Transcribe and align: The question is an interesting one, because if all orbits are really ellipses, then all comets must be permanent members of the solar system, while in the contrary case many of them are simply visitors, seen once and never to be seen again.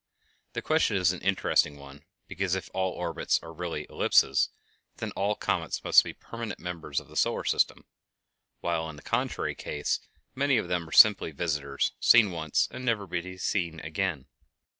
The 0.53 0.63
question 0.63 0.97
is 0.97 1.11
an 1.11 1.21
interesting 1.21 1.77
one, 1.77 2.05
because 2.27 2.55
if 2.55 2.71
all 2.73 2.93
orbits 2.93 3.39
are 3.43 3.53
really 3.53 3.85
ellipses, 3.87 4.49
then 4.97 5.11
all 5.11 5.35
comets 5.35 5.83
must 5.83 6.03
be 6.03 6.11
permanent 6.11 6.59
members 6.59 6.99
of 6.99 7.07
the 7.07 7.15
solar 7.15 7.43
system, 7.43 7.85
while 8.61 8.89
in 8.89 8.95
the 8.95 9.03
contrary 9.03 9.53
case 9.53 9.99
many 10.33 10.57
of 10.57 10.67
them 10.67 10.89
are 10.89 10.91
simply 10.91 11.29
visitors, 11.29 11.91
seen 11.99 12.31
once 12.31 12.67
and 12.71 12.83
never 12.83 13.03
to 13.03 13.21
be 13.21 13.37
seen 13.37 13.79
again. 13.81 14.25